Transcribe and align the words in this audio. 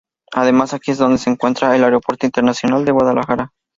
Además 0.33 0.73
aquí 0.73 0.89
es 0.89 0.97
donde 0.97 1.19
se 1.19 1.29
encuentra 1.29 1.75
el 1.75 1.83
Aeropuerto 1.83 2.25
Internacional 2.25 2.83
de 2.85 2.91
Guadalajara. 2.91 3.51